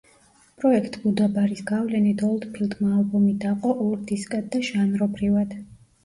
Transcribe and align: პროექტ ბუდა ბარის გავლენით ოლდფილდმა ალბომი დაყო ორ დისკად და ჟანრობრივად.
პროექტ 0.61 0.95
ბუდა 1.01 1.25
ბარის 1.33 1.59
გავლენით 1.71 2.23
ოლდფილდმა 2.27 2.89
ალბომი 2.99 3.29
დაყო 3.43 3.73
ორ 3.89 3.99
დისკად 4.13 4.49
და 4.57 4.63
ჟანრობრივად. 4.69 5.55